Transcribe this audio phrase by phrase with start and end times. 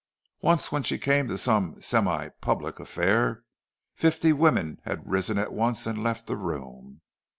[0.41, 3.43] Once when she came to some semi public affair,
[3.93, 7.01] fifty women had risen at once and left the room!